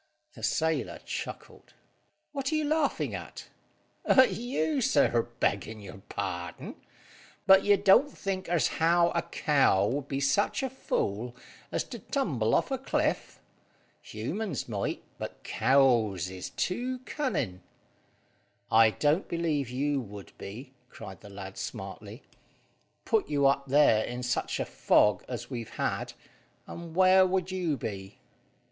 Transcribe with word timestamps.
The 0.33 0.41
sailor 0.41 0.97
chuckled. 1.05 1.75
"What 2.31 2.51
are 2.51 2.55
you 2.55 2.65
laughing 2.65 3.13
at?" 3.13 3.49
"At 4.03 4.31
you, 4.31 4.81
sir, 4.81 5.27
beggin' 5.39 5.79
your 5.79 6.01
pardon. 6.09 6.73
But 7.45 7.63
you 7.65 7.77
don't 7.77 8.09
think 8.09 8.49
as 8.49 8.67
how 8.81 9.11
a 9.11 9.21
cow 9.21 9.85
would 9.85 10.07
be 10.07 10.19
such 10.19 10.63
a 10.63 10.71
fool 10.71 11.35
as 11.71 11.83
to 11.83 11.99
tumble 11.99 12.55
off 12.55 12.71
a 12.71 12.79
cliff. 12.79 13.39
Humans 14.01 14.67
might, 14.67 15.03
but 15.19 15.43
cows 15.43 16.31
is 16.31 16.49
too 16.49 16.97
cunning." 17.05 17.61
"I 18.71 18.89
don't 18.89 19.27
believe 19.27 19.69
you 19.69 20.01
would 20.01 20.35
be," 20.39 20.73
cried 20.89 21.21
the 21.21 21.29
lad 21.29 21.59
smartly. 21.59 22.23
"Put 23.05 23.29
you 23.29 23.45
up 23.45 23.67
there 23.67 24.03
in 24.03 24.23
such 24.23 24.59
a 24.59 24.65
fog 24.65 25.23
as 25.27 25.51
we've 25.51 25.69
had, 25.75 26.13
and 26.65 26.95
where 26.95 27.23
would 27.23 27.51
you 27.51 27.77
be?" 27.77 28.17